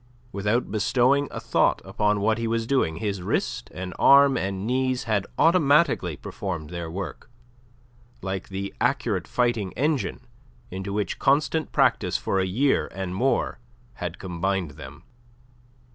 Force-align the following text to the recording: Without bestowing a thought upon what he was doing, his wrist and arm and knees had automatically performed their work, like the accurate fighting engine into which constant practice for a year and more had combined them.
Without 0.31 0.71
bestowing 0.71 1.27
a 1.29 1.39
thought 1.39 1.79
upon 1.85 2.21
what 2.21 2.39
he 2.39 2.47
was 2.47 2.65
doing, 2.65 2.95
his 2.95 3.21
wrist 3.21 3.69
and 3.71 3.93
arm 3.99 4.35
and 4.35 4.65
knees 4.65 5.03
had 5.03 5.27
automatically 5.37 6.15
performed 6.17 6.71
their 6.71 6.89
work, 6.89 7.29
like 8.23 8.49
the 8.49 8.73
accurate 8.81 9.27
fighting 9.27 9.71
engine 9.73 10.25
into 10.71 10.91
which 10.91 11.19
constant 11.19 11.71
practice 11.71 12.17
for 12.17 12.39
a 12.39 12.47
year 12.47 12.89
and 12.91 13.13
more 13.13 13.59
had 13.93 14.17
combined 14.17 14.71
them. 14.71 15.03